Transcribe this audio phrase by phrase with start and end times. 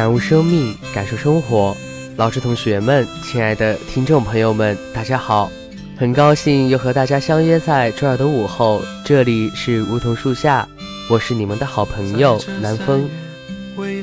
[0.00, 1.76] 感悟生命，感受生活。
[2.16, 5.52] 老师、同学们，亲爱的听众朋友们，大家好！
[5.94, 10.66] 很高兴又和大家相约在周二的午后，这里是梧桐树下，
[11.10, 13.06] 我是你们的好朋友南风。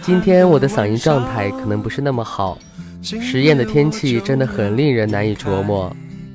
[0.04, 2.60] 今天我的嗓音状态可能不是那么好，
[3.02, 5.92] 实验的天气真的很令人难以琢磨。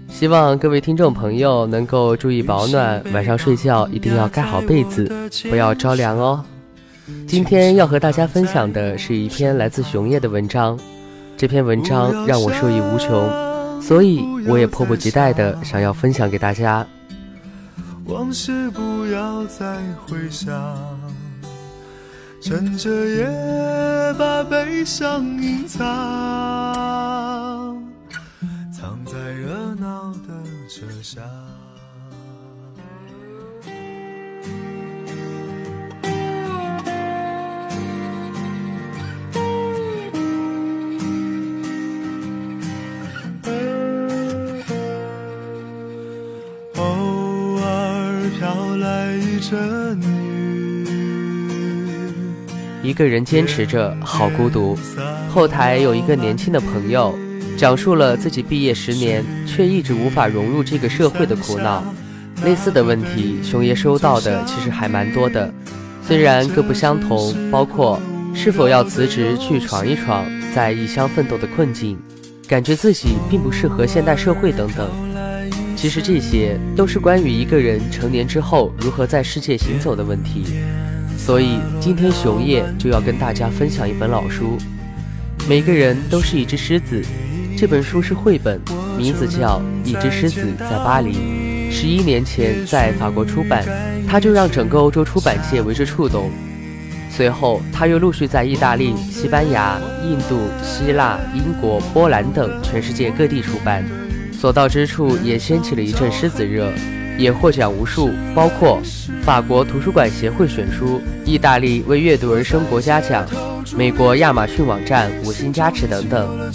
[0.09, 5.09] 希望各位听众朋友能够注意保暖，晚上睡觉一定要盖好被子，
[5.49, 6.45] 不要着凉哦。
[7.27, 10.79] 今天要和大家分享的是一篇来自熊叶的文章，
[11.37, 16.87] 这篇文章让我受益无穷，所以我也迫不及待的想要分享给大家。
[18.07, 20.53] 往事不要再回想，
[22.41, 23.27] 趁着夜
[24.19, 25.81] 把悲伤隐藏，
[28.73, 30.29] 藏在热闹的
[30.69, 31.23] 车厢。
[52.83, 54.77] 一个人坚持着，好孤独。
[55.31, 57.17] 后台有一个年轻的朋友，
[57.57, 61.85] 讲述了自己毕业十年却一直无法融入这个社会的苦恼。
[62.45, 65.53] 类似的问题，熊爷收到的其实还蛮多的，
[66.05, 68.01] 虽然各不相同，包括
[68.35, 71.97] 是否要辞职去闯一闯，在异乡奋斗的困境，
[72.49, 74.91] 感觉自己并不适合现代社会等等。
[75.77, 80.45] 其实这些都是关于一个人成年之后如何在世界行走的问题。
[81.25, 84.59] 所以今天熊叶就要跟大家分享一本老书。
[85.49, 87.01] 每个人都是一只狮子，
[87.57, 88.61] 这本书是绘本，
[88.99, 91.13] 名字叫《一只狮子在巴黎》。
[91.71, 93.65] 十一年前在法国出版，
[94.09, 96.29] 它就让整个欧洲出版界为之触动。
[97.09, 103.85] 随后，他又陆续在意大利、西班牙、印度、希腊、英国、波兰等全世界各地出版。
[104.33, 106.73] 所到之处也掀起了一阵狮子热，
[107.23, 108.83] 也获奖无数，包括
[109.23, 113.25] 法国图书馆协会选书、意大利为阅读而生国家奖、
[113.77, 116.53] 美国亚马逊网站五星加持等等。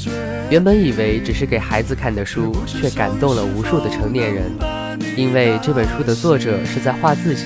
[0.49, 4.43] 原本以为只是给孩子看的书，却感动了无数的成年人，
[5.15, 7.45] 因为这本书的作者是在画自己，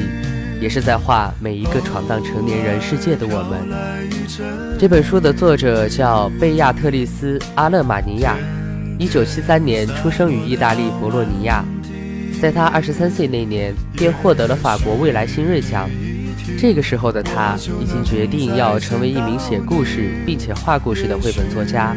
[0.60, 4.80] 也是在画每一个闯荡成年人世界的我们。
[4.80, 8.36] 这本书的作者叫贝亚特丽斯·阿勒马尼亚。
[8.98, 11.66] 一九七三年出生于意大利博洛尼亚，
[12.42, 15.88] 在他二十三岁那年便获得了法国未来新锐奖。
[16.58, 21.96] 这个时候的他已经决定要成为一名写故事并且画故事的绘本作家。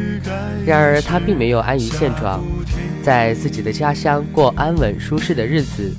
[0.63, 2.43] 然而他并没有安于现状，
[3.01, 5.91] 在自己的家乡过安稳舒适的日子，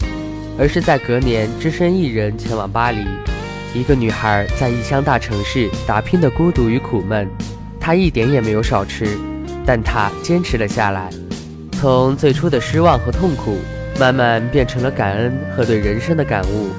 [0.57, 3.05] 而是在隔年只身一人前往巴黎。
[3.75, 7.29] 一个女孩在异乡大城市打拼的孤独与苦闷，
[7.81, 9.19] 她一点也没有少吃。
[9.67, 11.11] 但他坚持了下来，
[11.73, 13.59] 从最初的失望和痛苦，
[13.99, 16.71] 慢慢变成了感恩和对人生的感悟。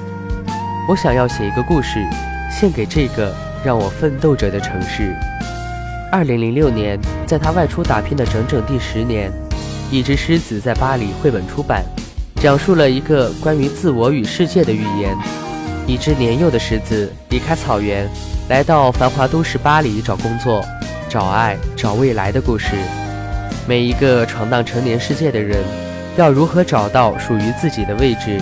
[0.88, 1.98] 我想要写一个故事，
[2.50, 3.34] 献给这个
[3.64, 5.14] 让我奋斗着的城市。
[6.10, 9.30] 二零零六年，在他外出打拼的整整第十年，
[9.90, 11.84] 《一只狮子在巴黎》绘本出版，
[12.36, 15.16] 讲述了一个关于自我与世界的寓言。
[15.86, 18.08] 一只年幼的狮子离开草原，
[18.48, 20.64] 来到繁华都市巴黎找工作。
[21.10, 22.76] 找爱、找未来的故事，
[23.66, 25.64] 每一个闯荡成年世界的人，
[26.18, 28.40] 要如何找到属于自己的位置？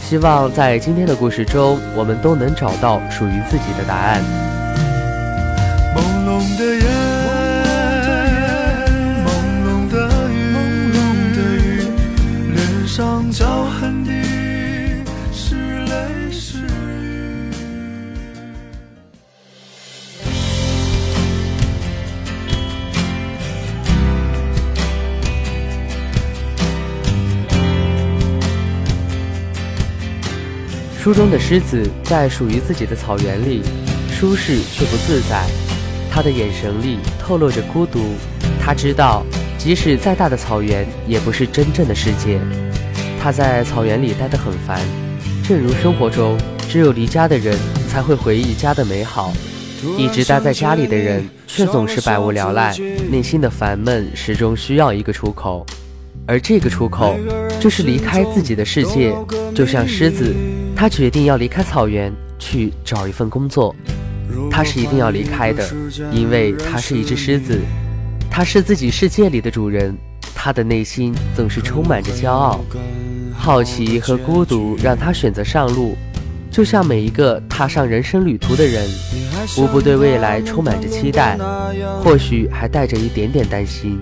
[0.00, 4.22] 希望在今天的故事中，我们都能找到属于自己的答案。
[5.96, 7.07] 朦胧的人，
[31.08, 33.62] 书中的狮子在属于自己的草原里，
[34.12, 35.46] 舒适却不自在。
[36.10, 37.98] 他的眼神里透露着孤独。
[38.60, 39.24] 他知道，
[39.56, 42.38] 即使再大的草原，也不是真正的世界。
[43.18, 44.82] 他在草原里待得很烦，
[45.42, 46.36] 正如生活中，
[46.68, 47.56] 只有离家的人
[47.88, 49.32] 才会回忆家的美好。
[49.96, 52.76] 一直待在家里的人，却总是百无聊赖，
[53.10, 55.64] 内心的烦闷始终需要一个出口，
[56.26, 57.16] 而这个出口
[57.58, 59.14] 就是离开自己的世界。
[59.54, 60.34] 就像狮子，
[60.78, 63.74] 他决定要离开草原，去找一份工作。
[64.48, 65.68] 他是一定要离开的，
[66.12, 67.58] 因为他是一只狮子，
[68.30, 69.92] 他是自己世界里的主人，
[70.36, 72.60] 他的内心总是充满着骄傲、
[73.36, 75.96] 好奇和孤独，让他选择上路。
[76.48, 78.88] 就像每一个踏上人生旅途的人，
[79.58, 81.36] 无不对未来充满着期待，
[82.04, 83.98] 或许还带着一点点担心。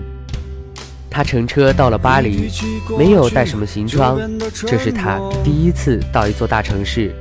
[1.17, 2.47] 他乘车到了巴黎，
[2.95, 4.19] 没有带什么行装，
[4.67, 7.11] 这是他第一次到一座大城市。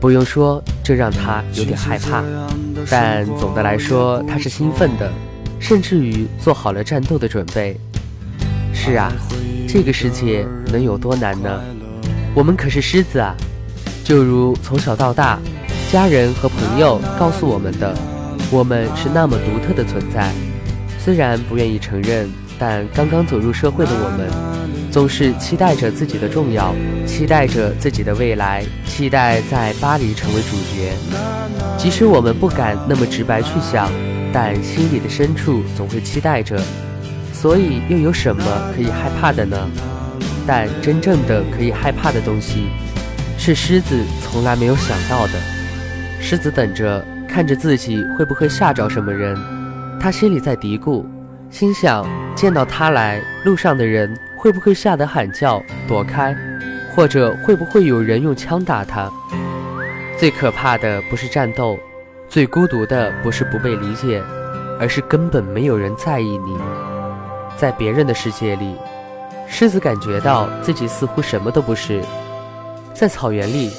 [0.00, 2.22] 不用说，这让他有点害怕，
[2.88, 5.12] 但总的来说，他是兴奋的，
[5.58, 7.76] 甚至于做好了战斗的准备。
[8.72, 9.12] 是啊，
[9.68, 11.60] 这个世界能有多难呢？
[12.36, 13.34] 我们可是狮子啊！
[14.04, 15.40] 就如从小到大，
[15.90, 17.98] 家人和朋友告诉我们的，
[18.52, 20.30] 我们是那么独特的存在。
[21.00, 26.74] 虽然不愿意承认，但刚刚走入社会的我们，总是期待着自己的重要，
[27.06, 30.92] 期待着自己的未来，期待在巴黎成为主角。
[31.76, 33.90] 即使我们不敢那么直白去想，
[34.32, 36.60] 但心里的深处总会期待着。
[37.32, 38.42] 所以，又有什么
[38.74, 39.68] 可以害怕的呢？
[40.46, 42.68] 但真正的可以害怕的东西。
[43.36, 45.32] 是狮子从来没有想到的。
[46.20, 49.36] 狮子等着看着自己会不会吓着什么人，
[50.00, 51.04] 他心里在嘀咕，
[51.54, 52.04] 心想
[52.34, 56.36] 见到他来路上的人会不会吓得喊叫躲开，
[56.92, 59.08] 或者会不会有人用枪打他？
[60.18, 61.78] 最可怕的不是战斗，
[62.28, 64.20] 最孤独的不是不被理解，
[64.80, 66.58] 而是根本没有人在意你。
[67.56, 68.74] 在别人的世界里，
[69.46, 72.02] 狮子感觉到自己似乎什么都不是。
[72.92, 73.70] 在草原里，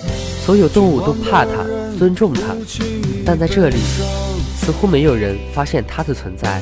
[0.46, 1.66] 所有动物都怕它，
[2.00, 2.56] 尊重它，
[3.26, 3.76] 但在这里，
[4.56, 6.62] 似乎没有人发现它的存在。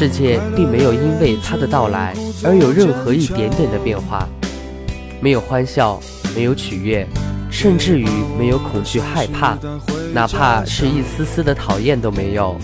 [0.00, 2.14] 世界并没有因为他的到来
[2.44, 4.28] 而有任何一点点的变化，
[5.20, 6.00] 没有欢笑，
[6.36, 7.04] 没有取悦，
[7.50, 8.06] 甚至于
[8.38, 9.58] 没有恐惧、害怕，
[10.14, 12.56] 哪怕是一丝丝的讨厌都没有。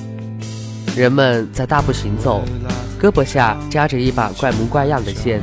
[0.95, 2.45] 人们在大步行走，
[3.03, 5.41] 胳膊下夹着一把怪模怪样的剑，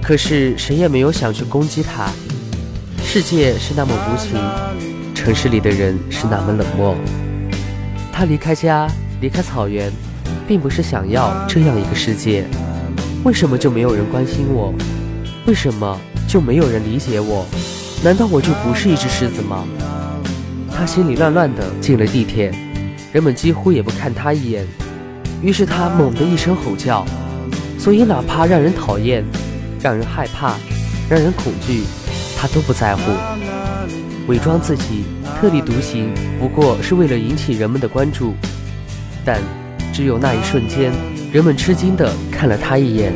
[0.00, 2.08] 可是谁也没有想去攻击他。
[3.02, 4.38] 世界是那么无情，
[5.12, 6.94] 城市里的人是那么冷漠。
[8.12, 8.86] 他离开家，
[9.20, 9.90] 离开草原，
[10.46, 12.44] 并不是想要这样一个世界。
[13.24, 14.72] 为什么就没有人关心我？
[15.46, 15.98] 为什么
[16.28, 17.46] 就没有人理解我？
[18.04, 19.64] 难道我就不是一只狮子吗？
[20.70, 22.52] 他心里乱乱的进了地铁，
[23.12, 24.66] 人们几乎也不看他一眼。
[25.42, 27.04] 于是他猛地一声吼叫。
[27.78, 29.24] 所以哪怕让人讨厌，
[29.80, 30.56] 让人害怕，
[31.08, 31.84] 让人恐惧。
[32.38, 33.02] 他都不在乎，
[34.28, 35.04] 伪装自己，
[35.40, 38.34] 特立独行，不过是为了引起人们的关注。
[39.24, 39.40] 但
[39.96, 40.92] 只有那一瞬间，
[41.32, 43.14] 人们吃惊地看了他一眼，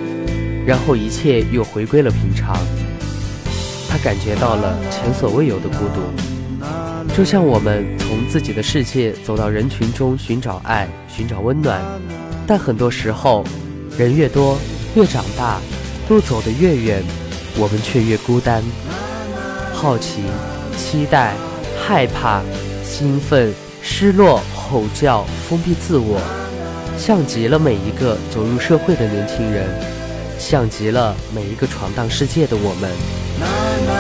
[0.65, 2.57] 然后一切又回归了平常。
[3.87, 6.01] 他感觉到了前所未有的孤独，
[7.15, 11.83] 就像我们从自己的世界走到人群中寻找爱，寻找温暖。
[12.47, 13.45] 但很多时候，
[13.99, 14.57] 人越多，
[14.95, 15.61] 越长大，
[16.09, 17.03] 路走得越远，
[17.59, 18.63] 我们却越孤单。
[19.75, 20.23] 好奇、
[20.79, 21.35] 期待、
[21.79, 22.41] 害怕、
[22.83, 26.19] 兴奋、失落、吼叫、封闭自我，
[27.01, 29.67] 像极了每一个走入社会的年轻人，
[30.39, 34.00] 像极了每一个闯荡世界的我们。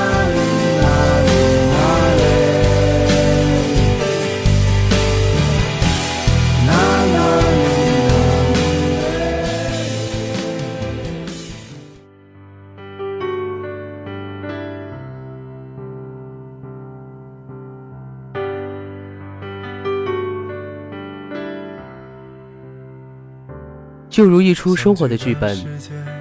[24.11, 25.57] 就如一出生活的剧本，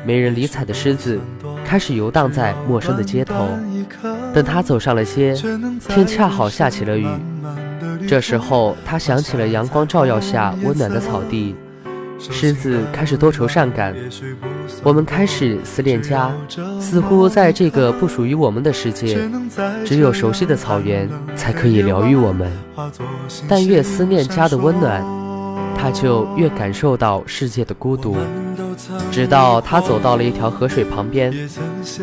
[0.06, 1.20] 没人理睬的狮子
[1.66, 3.50] 开始游荡在陌生的街头。
[4.34, 5.34] 等他走上了街，
[5.88, 7.08] 天恰好下起了雨。
[8.08, 11.56] 这时候，他想起了阳光照耀下温暖的草地。
[12.20, 13.96] 狮子开始多愁善感。
[14.84, 16.32] 我们开始思念家，
[16.80, 19.18] 似乎在这个不属于我们的世界，
[19.86, 22.52] 只有熟悉的草原才可以疗愈我们。
[23.48, 25.19] 但越思念家的温暖。
[25.82, 28.18] 他就越感受到世界的孤独。
[29.10, 31.34] 直到他走到了一条河水旁边，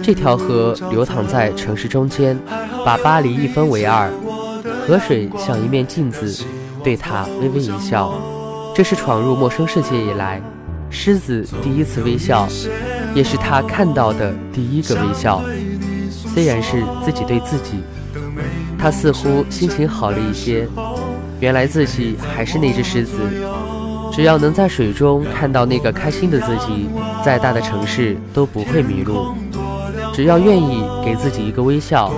[0.03, 2.39] 这条河流淌在城市中间，
[2.85, 4.11] 把巴黎一分为二。
[4.87, 6.45] 河水像一面镜子，
[6.83, 8.15] 对他微微一笑。
[8.75, 10.41] 这是闯入陌生世界以来，
[10.89, 12.49] 狮子第一次微笑，
[13.15, 15.43] 也是他看到的第一个微笑。
[16.11, 17.81] 虽然是自己对自己，
[18.79, 20.67] 他似乎心情好了一些。
[21.39, 23.19] 原来自己还是那只狮子，
[24.17, 26.89] 只要能在水中看到那个开心的自己，
[27.23, 29.35] 再大的城市都不会迷路。
[30.15, 32.11] 只要愿意给自己一个微笑，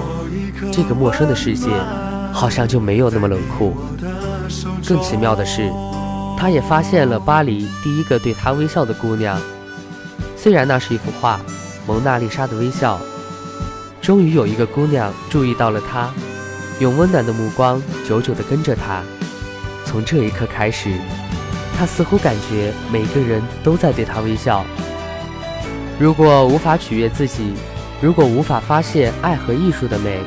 [0.71, 1.69] 这个陌生的世界
[2.33, 3.75] 好像就没有那么冷酷。
[4.87, 5.69] 更奇妙的是，
[6.39, 9.37] 他也发现了巴黎第一个对他微笑的姑娘，
[10.37, 11.35] 虽然那是一幅画，
[11.85, 12.97] 《蒙娜丽莎的微笑》。
[14.01, 16.09] 终于有一个姑娘注意到了他，
[16.79, 19.03] 用温暖的目光久久地跟着他。
[19.85, 20.93] 从这一刻开始，
[21.79, 24.65] 他似乎感觉每个人都在对他微笑。
[25.97, 27.53] 如果无法取悦自己，
[28.01, 30.19] 如果无法发现爱和艺术的美，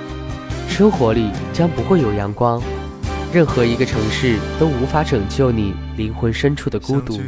[0.70, 2.62] 生活里将不会有阳光。
[3.34, 7.20] 任何一个城市都无法拯救你灵魂深处的孤独。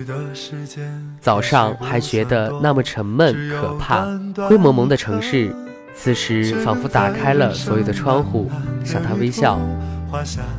[1.20, 4.06] 早上还觉得那么沉闷可怕，
[4.48, 5.54] 灰蒙蒙的城市。
[5.94, 8.50] 此时仿佛打开了所有的窗户，
[8.86, 9.60] 向他微笑。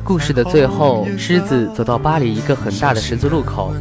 [0.03, 3.73] 故事的最后，狮子走到巴黎一个很大的十字路口，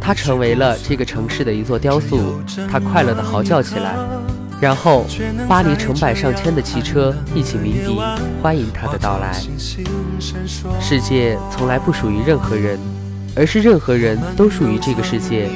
[0.00, 2.40] 它成为了这个城市的一座雕塑。
[2.70, 3.94] 它快乐地嚎叫起来，
[4.60, 5.06] 然后
[5.48, 7.98] 巴黎成百上千的汽车一起鸣笛，
[8.42, 9.32] 欢迎它的到来。
[10.80, 12.78] 世界从来不属于任何人，
[13.36, 15.48] 而是任何人都属于这个世界。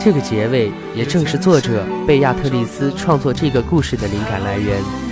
[0.00, 5.11] 这个结尾也正是作者贝亚特丽斯创作这个故事的灵感来源。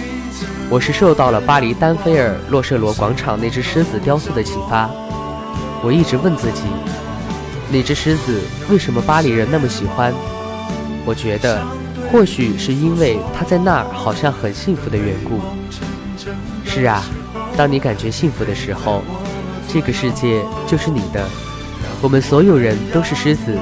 [0.70, 4.88] 我是受到了巴黎丹菲尔洛舍罗广场那只狮子雕塑的启发。
[5.82, 6.62] 我一直问自己，
[7.72, 10.14] 那只狮子为什么巴黎人那么喜欢？
[11.04, 11.60] 我觉得，
[12.12, 15.40] 或许是因为它在那儿好像很幸福的缘故。
[16.64, 17.02] 是啊，
[17.56, 19.02] 当你感觉幸福的时候，
[19.66, 21.26] 这个世界就是你的。
[22.00, 23.58] 我们所有人都是狮子。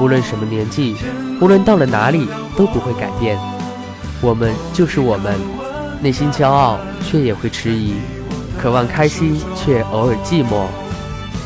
[0.00, 0.94] 无论什么年纪，
[1.40, 3.36] 无论到了哪里，都不会改变。
[4.20, 5.34] 我们就是我们，
[6.00, 7.94] 内心骄傲却也会迟疑，
[8.60, 10.66] 渴望开心却偶尔寂寞。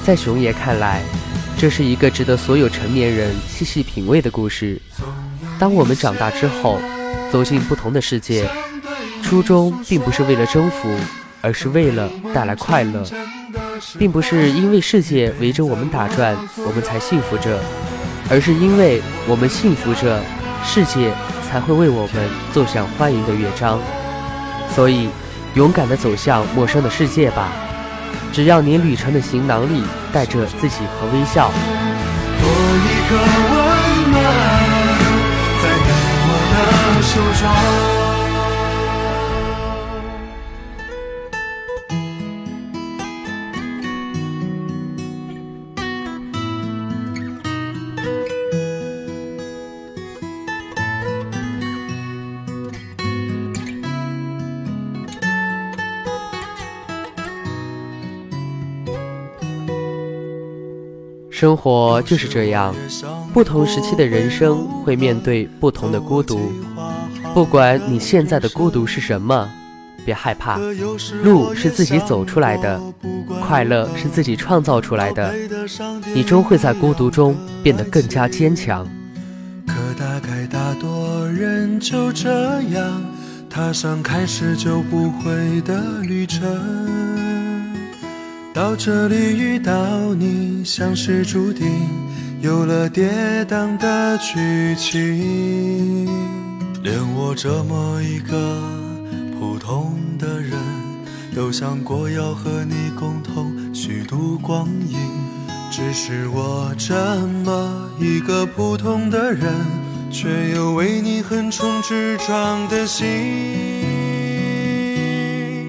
[0.05, 1.03] 在熊爷看来，
[1.57, 4.81] 这是一个值得所有成年人细细品味的故事。
[5.59, 6.79] 当我们长大之后，
[7.31, 8.49] 走进不同的世界，
[9.23, 10.89] 初衷并不是为了征服，
[11.41, 13.05] 而是为了带来快乐，
[13.99, 17.59] 并不是因为世界围着我们打转，我们才幸福着。
[18.29, 20.21] 而是因为我们幸福着，
[20.65, 21.13] 世界
[21.49, 23.79] 才会为我们奏响欢迎的乐章。
[24.75, 25.09] 所以，
[25.55, 27.49] 勇敢地走向陌生的世界吧！
[28.33, 31.51] 只要你旅程的行囊里带着自己和微笑。
[32.41, 34.23] 多一个温暖，
[35.63, 35.65] 在
[36.27, 37.13] 我的手
[37.95, 38.00] 中。
[61.41, 62.75] 生活就是这样，
[63.33, 66.53] 不同时期的人生会面对不同的孤独。
[67.33, 69.49] 不管你现在的孤独是什么，
[70.05, 70.59] 别害怕，
[71.23, 72.79] 路是自己走出来的，
[73.41, 75.33] 快乐是自己创造出来的。
[76.15, 78.87] 你终会在孤独中变得更加坚强。
[79.67, 83.03] 可大概大多人就这样
[83.49, 87.00] 踏上开始就不会的旅程。
[88.53, 91.67] 到这里遇到你，像是注定
[92.41, 93.09] 有了跌
[93.49, 96.05] 宕的剧情。
[96.83, 98.61] 连我这么一个
[99.39, 100.59] 普通的人，
[101.35, 104.99] 都想过要和你共同虚度光阴。
[105.71, 106.95] 只是我这
[107.45, 109.55] 么一个普通的人，
[110.11, 113.80] 却有为你横冲直撞的心。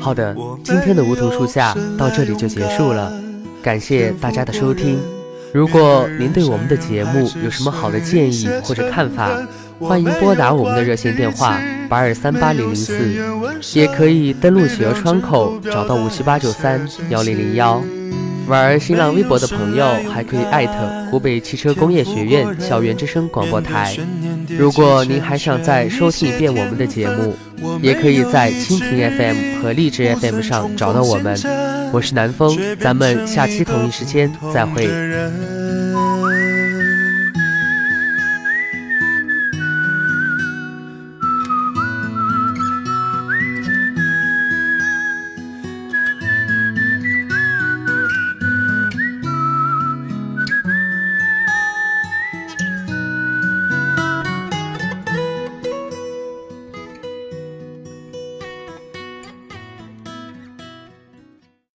[0.02, 3.14] 好的，今天的梧桐树下到这里就结束了，
[3.62, 5.00] 感谢大家的收听。
[5.54, 9.30] 如果您对我们的节目有什么好的建议或者看法，
[9.80, 13.12] 欢迎拨打我们的热线电话八二三八零零四，
[13.74, 17.80] 也可以登录企鹅窗口找到五七八九三幺零零幺。
[18.48, 20.74] 玩新浪微博的朋友还可以艾特
[21.12, 23.96] 湖北汽车工业学院校园之声广播台。
[24.58, 27.36] 如果您还想再收听一遍我们的节目，
[27.82, 31.38] 也可以在蜻蜓 FM 和荔枝 FM 上找到我们。
[31.92, 34.88] 我是南风，咱们下期同一时间再会。